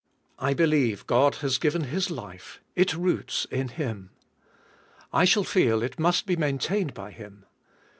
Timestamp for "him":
3.67-4.09, 7.11-7.45